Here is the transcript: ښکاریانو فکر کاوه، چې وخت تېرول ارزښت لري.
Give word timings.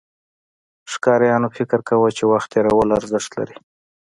ښکاریانو 0.91 1.47
فکر 1.57 1.79
کاوه، 1.87 2.09
چې 2.17 2.23
وخت 2.31 2.49
تېرول 2.53 2.89
ارزښت 2.99 3.31
لري. 3.39 3.57